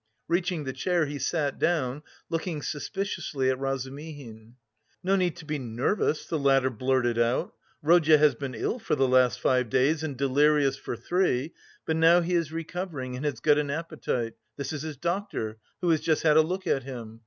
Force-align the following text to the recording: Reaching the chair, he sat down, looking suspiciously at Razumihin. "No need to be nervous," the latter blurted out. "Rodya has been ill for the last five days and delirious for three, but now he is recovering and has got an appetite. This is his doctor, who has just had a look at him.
Reaching 0.27 0.63
the 0.63 0.73
chair, 0.73 1.05
he 1.05 1.19
sat 1.19 1.59
down, 1.59 2.01
looking 2.27 2.63
suspiciously 2.63 3.51
at 3.51 3.59
Razumihin. 3.59 4.55
"No 5.03 5.15
need 5.15 5.35
to 5.35 5.45
be 5.45 5.59
nervous," 5.59 6.25
the 6.25 6.39
latter 6.39 6.71
blurted 6.71 7.19
out. 7.19 7.53
"Rodya 7.83 8.17
has 8.17 8.33
been 8.33 8.55
ill 8.55 8.79
for 8.79 8.95
the 8.95 9.07
last 9.07 9.39
five 9.39 9.69
days 9.69 10.01
and 10.01 10.17
delirious 10.17 10.75
for 10.75 10.95
three, 10.95 11.53
but 11.85 11.97
now 11.97 12.21
he 12.21 12.33
is 12.33 12.51
recovering 12.51 13.15
and 13.15 13.25
has 13.25 13.39
got 13.41 13.59
an 13.59 13.69
appetite. 13.69 14.33
This 14.57 14.73
is 14.73 14.81
his 14.81 14.97
doctor, 14.97 15.59
who 15.81 15.91
has 15.91 16.01
just 16.01 16.23
had 16.23 16.35
a 16.35 16.41
look 16.41 16.65
at 16.65 16.81
him. 16.81 17.19